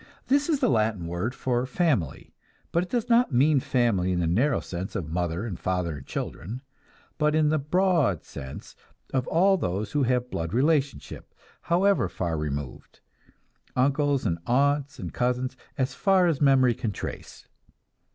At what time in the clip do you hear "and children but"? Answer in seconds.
5.97-7.35